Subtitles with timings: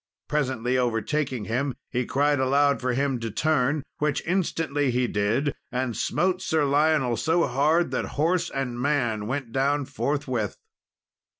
[0.27, 5.95] Presently overtaking him, he cried aloud to him to turn, which instantly he did, and
[5.95, 10.57] smote Sir Lionel so hard that horse and man went down forthwith.